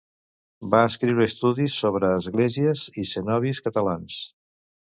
Va 0.75 0.79
escriure 0.91 1.27
estudis 1.31 1.75
sobre 1.83 2.11
esglésies 2.23 2.87
i 3.03 3.07
cenobis 3.13 3.63
catalans. 3.69 4.19